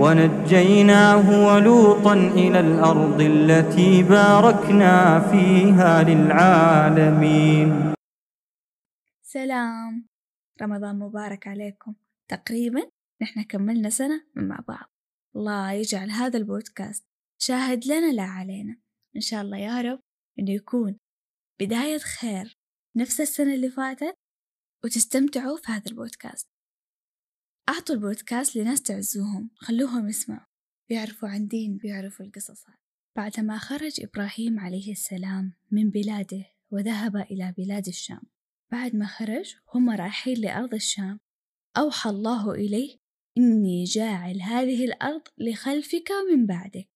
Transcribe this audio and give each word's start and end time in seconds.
ونجيناه 0.00 1.46
ولوطا 1.46 2.14
إلى 2.14 2.60
الأرض 2.60 3.20
التي 3.20 4.02
باركنا 4.02 5.20
فيها 5.30 6.02
للعالمين. 6.02 7.94
سلام. 9.22 10.06
رمضان 10.62 10.98
مبارك 10.98 11.46
عليكم. 11.46 11.94
تقريبا 12.28 12.90
نحن 13.22 13.42
كملنا 13.42 13.90
سنة 13.90 14.24
مع 14.34 14.58
بعض. 14.68 14.90
الله 15.36 15.72
يجعل 15.72 16.10
هذا 16.10 16.38
البودكاست 16.38 17.04
شاهد 17.38 17.86
لنا 17.86 18.12
لا 18.12 18.22
علينا. 18.22 18.76
إن 19.16 19.20
شاء 19.20 19.42
الله 19.42 19.58
يا 19.58 19.80
رب 19.80 20.00
إنه 20.38 20.50
يكون 20.50 20.98
بداية 21.60 21.98
خير 21.98 22.58
نفس 22.96 23.20
السنة 23.20 23.54
اللي 23.54 23.70
فاتت 23.70 24.14
وتستمتعوا 24.84 25.56
في 25.56 25.72
هذا 25.72 25.90
البودكاست. 25.90 26.51
أعطوا 27.72 27.94
البودكاست 27.94 28.56
لناس 28.56 28.82
تعزوهم 28.82 29.50
خلوهم 29.56 30.08
يسمعوا. 30.08 30.46
بيعرفوا 30.88 31.28
عن 31.28 31.46
دين 31.46 31.76
بيعرفوا 31.76 32.26
القصص 32.26 32.64
بعدما 33.16 33.58
خرج 33.58 34.00
إبراهيم 34.00 34.60
عليه 34.60 34.92
السلام 34.92 35.52
من 35.70 35.90
بلاده 35.90 36.44
وذهب 36.70 37.16
إلى 37.16 37.54
بلاد 37.58 37.88
الشام. 37.88 38.22
بعد 38.72 38.96
ما 38.96 39.06
خرج 39.06 39.54
هم 39.74 39.90
رايحين 39.90 40.36
لأرض 40.38 40.74
الشام. 40.74 41.20
أوحى 41.76 42.10
الله 42.10 42.52
إليه 42.52 42.98
إني 43.38 43.84
جاعل 43.84 44.42
هذه 44.42 44.84
الأرض 44.84 45.22
لخلفك 45.38 46.08
من 46.32 46.46
بعدك. 46.46 46.88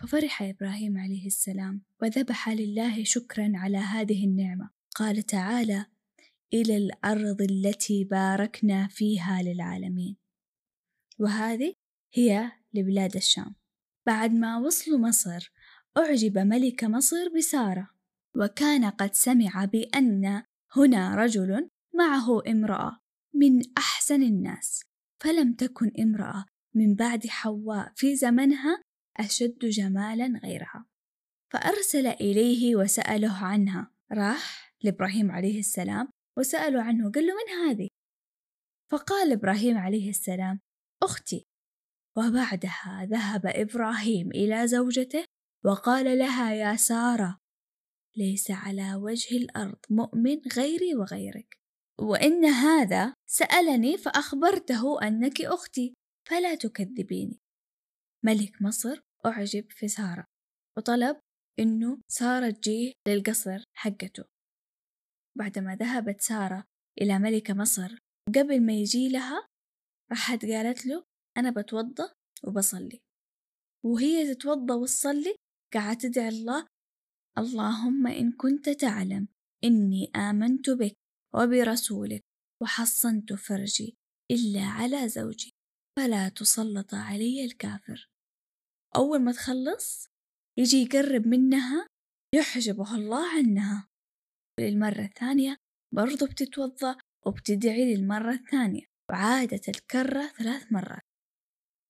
ففرح 0.00 0.42
إبراهيم 0.42 0.98
عليه 0.98 1.26
السلام 1.26 1.82
وذبح 2.02 2.48
لله 2.48 3.04
شكرا 3.04 3.52
على 3.54 3.78
هذه 3.78 4.24
النعمة. 4.24 4.70
قال 4.94 5.22
تعالى 5.22 5.86
إلى 6.54 6.76
الأرض 6.76 7.42
التي 7.42 8.04
باركنا 8.04 8.88
فيها 8.88 9.42
للعالمين. 9.42 10.16
وهذه 11.18 11.74
هي 12.14 12.52
لبلاد 12.74 13.16
الشام. 13.16 13.54
بعد 14.06 14.32
ما 14.32 14.58
وصلوا 14.58 14.98
مصر 14.98 15.52
أعجب 15.96 16.38
ملك 16.38 16.84
مصر 16.84 17.28
بسارة 17.36 17.90
وكان 18.36 18.84
قد 18.84 19.14
سمع 19.14 19.64
بأن 19.64 20.42
هنا 20.76 21.14
رجل 21.14 21.68
معه 21.94 22.42
امرأة 22.48 22.98
من 23.34 23.62
أحسن 23.78 24.22
الناس 24.22 24.82
فلم 25.22 25.52
تكن 25.52 25.92
امرأة 26.00 26.44
من 26.74 26.94
بعد 26.94 27.26
حواء 27.26 27.92
في 27.96 28.16
زمنها 28.16 28.82
أشد 29.16 29.58
جمالا 29.58 30.40
غيرها. 30.44 30.86
فأرسل 31.52 32.06
إليه 32.06 32.76
وسأله 32.76 33.36
عنها 33.36 33.90
راح 34.12 34.74
لإبراهيم 34.82 35.30
عليه 35.30 35.58
السلام 35.58 36.08
وسألوا 36.38 36.82
عنه 36.82 37.10
قال 37.10 37.26
له 37.26 37.34
من 37.34 37.68
هذه؟ 37.68 37.88
فقال 38.92 39.32
إبراهيم 39.32 39.78
عليه 39.78 40.10
السلام 40.10 40.60
أختي. 41.02 41.46
وبعدها 42.18 43.06
ذهب 43.10 43.46
إبراهيم 43.46 44.30
إلى 44.30 44.68
زوجته 44.68 45.24
وقال 45.64 46.18
لها 46.18 46.54
يا 46.54 46.76
سارة 46.76 47.38
ليس 48.16 48.50
على 48.50 48.94
وجه 48.94 49.36
الأرض 49.36 49.78
مؤمن 49.90 50.40
غيري 50.56 50.94
وغيرك. 50.94 51.56
وإن 52.00 52.44
هذا 52.44 53.14
سألني 53.30 53.98
فأخبرته 53.98 55.02
أنك 55.02 55.40
أختي 55.40 55.94
فلا 56.28 56.54
تكذبيني. 56.54 57.40
ملك 58.24 58.62
مصر 58.62 59.00
أعجب 59.26 59.66
في 59.70 59.88
سارة 59.88 60.24
وطلب 60.78 61.20
إنه 61.58 62.00
سارة 62.08 62.50
تجيه 62.50 62.92
للقصر 63.08 63.64
حقته. 63.74 64.24
بعدما 65.38 65.76
ذهبت 65.76 66.20
سارة 66.20 66.64
إلى 67.00 67.18
ملكة 67.18 67.54
مصر 67.54 67.98
قبل 68.28 68.66
ما 68.66 68.72
يجي 68.72 69.08
لها 69.08 69.48
راحت 70.10 70.44
قالت 70.44 70.86
له 70.86 71.04
أنا 71.36 71.50
بتوضى 71.50 72.02
وبصلي. 72.44 73.00
وهي 73.84 74.34
تتوضى 74.34 74.72
وتصلي 74.72 75.36
قاعدة 75.74 75.98
تدعي 75.98 76.28
الله 76.28 76.66
اللهم 77.38 78.06
إن 78.06 78.32
كنت 78.32 78.68
تعلم 78.68 79.28
إني 79.64 80.10
آمنت 80.16 80.70
بك 80.70 80.94
وبرسولك 81.34 82.20
وحصنت 82.62 83.32
فرجي 83.32 83.94
إلا 84.30 84.60
على 84.60 85.08
زوجي 85.08 85.50
فلا 85.98 86.28
تسلط 86.28 86.94
علي 86.94 87.44
الكافر. 87.44 88.08
أول 88.96 89.18
ما 89.18 89.32
تخلص 89.32 90.06
يجي 90.58 90.76
يقرب 90.76 91.26
منها 91.26 91.86
يحجبه 92.34 92.94
الله 92.94 93.38
عنها. 93.38 93.88
للمرة 94.62 95.02
الثانية 95.02 95.56
برضو 95.94 96.26
بتتوضأ 96.26 96.96
وبتدعي 97.26 97.94
للمرة 97.94 98.32
الثانية. 98.32 98.84
وعادت 99.10 99.68
الكرة 99.68 100.26
ثلاث 100.38 100.72
مرات. 100.72 101.02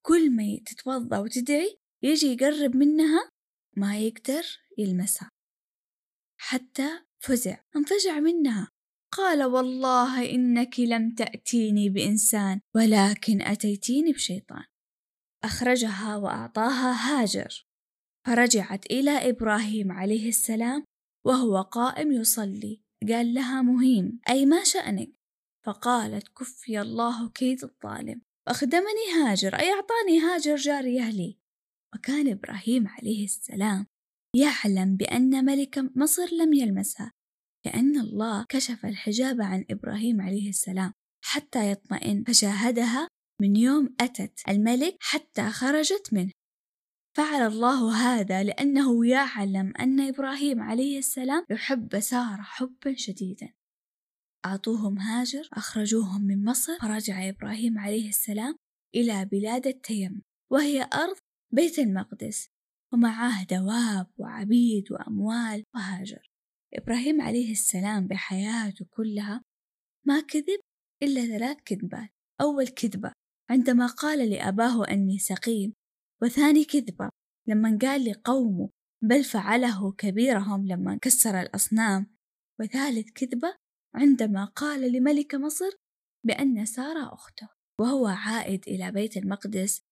كل 0.07 0.31
ما 0.37 0.59
تتوضأ 0.67 1.19
وتدعي 1.19 1.77
يجي 2.03 2.27
يقرب 2.27 2.77
منها 2.77 3.31
ما 3.77 3.99
يقدر 3.99 4.43
يلمسها. 4.79 5.31
حتى 6.41 6.89
فزع. 7.23 7.61
انفجع 7.77 8.21
منها. 8.21 8.69
قال 9.13 9.45
والله 9.45 10.31
إنك 10.31 10.81
لم 10.81 11.15
تأتيني 11.15 11.89
بإنسان 11.89 12.61
ولكن 12.77 13.43
أتيتيني 13.43 14.13
بشيطان. 14.13 14.65
أخرجها 15.45 16.17
وأعطاها 16.17 16.93
هاجر. 16.93 17.65
فرجعت 18.27 18.87
إلى 18.87 19.31
إبراهيم 19.31 19.93
عليه 19.93 20.29
السلام 20.29 20.85
وهو 21.27 21.61
قائم 21.63 22.13
يصلي. 22.13 22.83
قال 23.09 23.35
لها 23.35 23.63
مهيم 23.63 24.21
أي 24.29 24.47
ما 24.47 24.65
شأنك. 24.65 25.11
فقالت 25.67 26.29
كفي 26.29 26.81
الله 26.81 27.29
كيد 27.29 27.65
الظالم. 27.65 28.23
أخدمني 28.49 29.13
هاجر. 29.15 29.55
أي 29.55 29.73
أعطاني 29.73 30.19
هاجر 30.21 30.57
جارية 30.57 31.11
لي 31.11 31.39
وكان 31.95 32.29
إبراهيم 32.29 32.89
عليه 32.89 33.25
السلام. 33.25 33.87
يعلم 34.37 34.97
بأن 34.97 35.45
ملك 35.45 35.79
مصر 35.97 36.35
لم 36.35 36.53
يلمسها. 36.53 37.13
لأن 37.67 38.01
الله 38.01 38.47
كشف 38.49 38.87
الحجاب 38.87 39.41
عن 39.43 39.65
إبراهيم 39.71 40.21
عليه 40.21 40.49
السلام. 40.49 40.93
حتى 41.25 41.71
يطمئن. 41.71 42.25
فشاهدها 42.25 43.09
من 43.41 43.57
يوم 43.57 43.95
أتت 44.01 44.41
الملك 44.49 44.97
حتى 45.01 45.51
خرجت 45.51 46.09
منه. 46.13 46.33
فعل 47.17 47.47
الله 47.47 47.97
هذا 47.97 48.43
لأنه 48.43 49.07
يعلم 49.07 49.73
أن 49.77 50.01
إبراهيم 50.01 50.61
عليه 50.61 50.99
السلام 50.99 51.45
يحب 51.51 52.01
سارة 52.01 52.43
حبا 52.43 52.95
شديدا. 52.97 53.53
أعطوهم 54.45 54.99
هاجر 54.99 55.49
أخرجوهم 55.53 56.23
من 56.23 56.45
مصر 56.45 56.79
فرجع 56.79 57.29
إبراهيم 57.29 57.79
عليه 57.79 58.09
السلام 58.09 58.57
إلى 58.95 59.25
بلاد 59.25 59.67
التيم 59.67 60.23
وهي 60.53 60.83
أرض 60.83 61.17
بيت 61.53 61.79
المقدس 61.79 62.49
ومعاه 62.93 63.45
دواب 63.45 64.11
وعبيد 64.17 64.93
وأموال 64.93 65.65
وهاجر. 65.75 66.31
إبراهيم 66.75 67.21
عليه 67.21 67.53
السلام 67.53 68.07
بحياته 68.07 68.87
كلها 68.91 69.43
ما 70.07 70.21
كذب 70.21 70.61
إلا 71.03 71.27
ثلاث 71.27 71.57
كذبات. 71.65 72.11
أول 72.41 72.69
كذبة 72.69 73.13
عندما 73.51 73.87
قال 73.87 74.31
لأباه 74.31 74.85
أني 74.89 75.19
سقيم 75.19 75.75
وثاني 76.23 76.65
كذبة 76.65 77.09
لما 77.49 77.79
قال 77.83 78.05
لقومه 78.05 78.71
بل 79.03 79.25
فعله 79.25 79.93
كبيرهم 79.93 80.67
لما 80.67 80.99
كسر 81.03 81.41
الأصنام. 81.41 82.17
وثالث 82.61 83.11
كذبة 83.11 83.55
عندما 83.95 84.45
قال 84.45 84.93
لملك 84.93 85.35
مصر 85.35 85.71
بأن 86.27 86.65
سارة 86.67 87.15
أخته 87.15 87.49
وهو 87.81 88.07
عائد 88.07 88.65
إلى 88.69 88.91
بيت 88.91 89.17
المقدس 89.17 89.83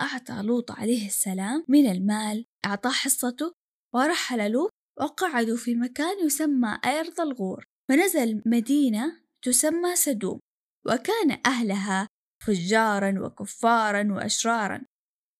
أعطى 0.00 0.42
لوط 0.42 0.70
عليه 0.70 1.06
السلام 1.06 1.64
من 1.68 1.86
المال 1.90 2.44
أعطاه 2.66 2.90
حصته 2.90 3.52
ورحل 3.94 4.50
لوط 4.50 4.70
وقعدوا 5.00 5.56
في 5.56 5.74
مكان 5.74 6.26
يسمى 6.26 6.78
أرض 6.84 7.20
الغور. 7.20 7.64
فنزل 7.88 8.42
مدينة 8.46 9.20
تسمى 9.42 9.96
سدوم 9.96 10.40
وكان 10.86 11.40
أهلها 11.46 12.08
فجارا 12.46 13.20
وكفارا 13.20 14.12
وأشرارا. 14.12 14.84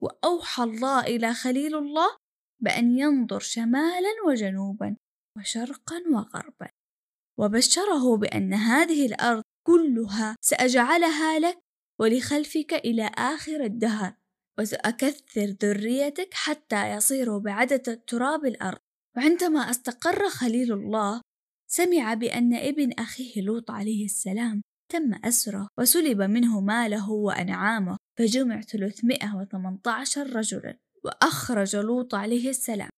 وأوحى 0.05 0.63
الله 0.63 1.01
إلى 1.01 1.35
خليل 1.35 1.75
الله 1.77 2.17
بأن 2.63 2.99
ينظر 2.99 3.39
شمالا 3.39 4.13
وجنوبا 4.27 4.97
وشرقا 5.39 6.03
وغربا 6.13 6.69
وبشره 7.39 8.17
بأن 8.17 8.55
هذه 8.55 9.07
الأرض 9.07 9.43
كلها 9.67 10.37
سأجعلها 10.41 11.39
لك 11.39 11.59
ولخلفك 12.01 12.73
إلى 12.73 13.11
آخر 13.15 13.65
الدهر 13.65 14.15
وسأكثر 14.59 15.57
ذريتك 15.63 16.35
حتى 16.35 16.91
يصيروا 16.91 17.41
بعدد 17.41 18.01
تراب 18.07 18.45
الأرض. 18.45 18.79
وعندما 19.17 19.71
استقر 19.71 20.29
خليل 20.29 20.73
الله 20.73 21.21
سمع 21.71 22.15
بأن 22.15 22.55
ابن 22.55 22.93
أخيه 22.93 23.43
لوط 23.43 23.71
عليه 23.71 24.05
السلام 24.05 24.63
تم 24.95 25.15
أسره 25.25 25.69
وسلب 25.79 26.23
منه 26.23 26.61
ماله 26.61 27.11
وأنعامه 27.11 27.97
فجمع 28.19 28.61
318 28.61 30.37
رجلا 30.37 30.79
وأخرج 31.05 31.77
لوط 31.77 32.15
عليه 32.15 32.51
السلام 32.51 32.91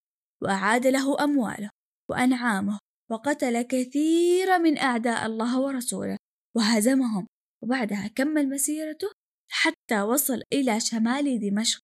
وأعاد 0.43 0.87
له 0.87 1.23
أمواله 1.23 1.69
وأنعامه 2.09 2.79
وقتل 3.11 3.61
كثير 3.61 4.59
من 4.59 4.77
أعداء 4.77 5.25
الله 5.25 5.59
ورسوله 5.61 6.17
وهزمهم 6.55 7.27
وبعدها 7.63 8.07
كمل 8.07 8.49
مسيرته 8.49 9.07
حتى 9.51 10.01
وصل 10.01 10.41
إلى 10.53 10.79
شمال 10.79 11.39
دمشق 11.39 11.81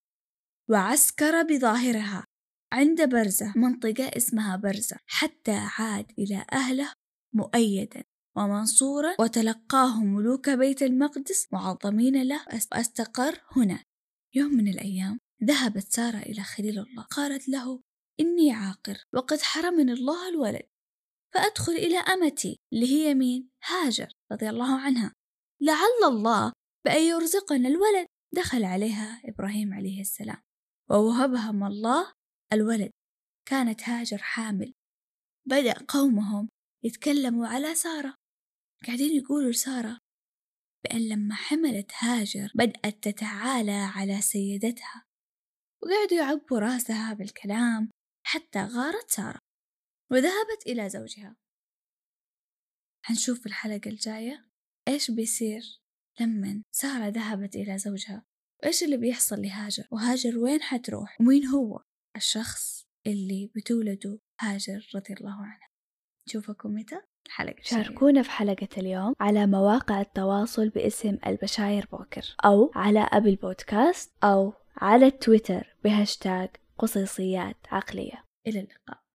وعسكر 0.70 1.44
بظاهرها 1.44 2.26
عند 2.74 3.10
برزة 3.10 3.54
منطقة 3.56 4.12
اسمها 4.18 4.56
برزة 4.56 4.98
حتى 5.08 5.68
عاد 5.78 6.12
إلى 6.20 6.46
أهله 6.54 6.94
مؤيدا. 7.36 8.04
ومنصورا 8.38 9.16
وتلقاه 9.20 10.04
ملوك 10.04 10.50
بيت 10.50 10.84
المقدس 10.84 11.54
معظمين 11.54 12.24
له. 12.24 12.46
واستقر 12.72 13.42
هنا. 13.52 13.84
يوم 14.36 14.54
من 14.54 14.68
الأيام 14.68 15.20
ذهبت 15.44 15.84
سارة 15.84 16.18
إلى 16.18 16.44
خليل 16.44 16.80
الله. 16.80 17.04
قالت 17.04 17.50
له 17.50 17.82
إني 18.20 18.52
عاقر 18.52 18.98
وقد 19.14 19.42
حرمني 19.42 19.92
الله 19.92 20.30
الولد 20.30 20.68
فأدخل 21.34 21.72
إلى 21.72 21.98
أمتي 21.98 22.60
اللي 22.74 22.88
هي 22.88 23.14
مين؟ 23.14 23.50
هاجر 23.64 24.08
رضي 24.32 24.50
الله 24.50 24.80
عنها. 24.80 25.14
لعل 25.62 26.12
الله 26.12 26.54
بأن 26.86 27.02
يرزقنا 27.02 27.68
الولد. 27.70 28.08
دخل 28.34 28.64
عليها 28.64 29.22
إبراهيم 29.26 29.74
عليه 29.74 30.02
السلام 30.02 30.42
ووهبها 30.90 31.50
الله 31.50 32.14
الولد. 32.54 32.92
كانت 33.50 33.90
هاجر 33.90 34.18
حامل. 34.18 34.74
بدأ 35.48 35.74
قومهم 35.88 36.50
يتكلموا 36.84 37.48
على 37.48 37.76
سارة. 37.76 38.16
قاعدين 38.86 39.16
يقولوا 39.16 39.52
لسارة 39.52 40.00
بأن 40.84 41.10
لما 41.10 41.36
حملت 41.36 41.92
هاجر 42.00 42.52
بدأت 42.56 43.04
تتعالى 43.04 43.92
على 43.96 44.22
سيدتها 44.22 45.06
وقعدوا 45.84 46.18
يعبوا 46.18 46.60
رأسها 46.60 47.14
بالكلام 47.14 47.90
حتى 48.26 48.60
غارت 48.60 49.12
سارة 49.12 49.40
وذهبت 50.12 50.68
إلى 50.68 50.90
زوجها. 50.90 51.36
حنشوف 53.06 53.40
في 53.40 53.46
الحلقة 53.46 53.90
الجاية 53.90 54.50
إيش 54.88 55.12
بيصير 55.12 55.82
لما 56.20 56.64
سارة 56.76 57.08
ذهبت 57.08 57.56
إلى 57.56 57.78
زوجها 57.78 58.26
وإيش 58.64 58.84
اللي 58.84 58.98
بيحصل 58.98 59.42
لهاجر 59.42 59.88
وهاجر 59.92 60.38
وين 60.38 60.62
حتروح 60.62 61.22
ومين 61.22 61.46
هو؟ 61.46 61.84
الشخص 62.16 62.86
اللي 63.08 63.52
بتولده 63.56 64.20
هاجر 64.42 64.90
رضي 64.96 65.14
الله 65.14 65.36
عنها 65.46 65.70
نشوفكم 66.28 66.74
متى؟ 66.74 67.02
الحلقة 67.28 67.56
شاركونا 67.62 68.22
في 68.22 68.32
حلقة 68.32 68.68
اليوم 68.78 69.14
على 69.20 69.48
مواقع 69.48 70.02
التواصل 70.02 70.70
باسم 70.70 71.18
البشاير 71.28 71.88
بودكاست 71.92 72.36
أو 72.46 72.72
على 72.76 73.10
أبل 73.12 73.36
بودكاست 73.36 74.14
أو 74.24 74.54
على 74.78 75.06
التويتر 75.06 75.76
بهاشتاج 75.84 76.50
قصيصيات 76.78 77.58
عقلية. 77.72 78.24
إلى 78.48 78.60
اللقاء. 78.60 79.03